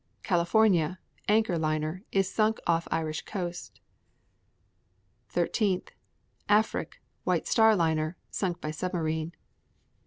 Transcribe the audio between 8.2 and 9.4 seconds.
sunk by submarine.